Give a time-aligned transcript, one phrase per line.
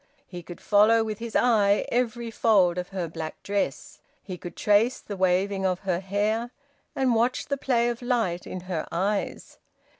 [0.25, 4.99] He could follow with his eye every fold of her black dress, he could trace
[4.99, 6.49] the waving of her hair,
[6.95, 9.59] and watch the play of light in her eyes.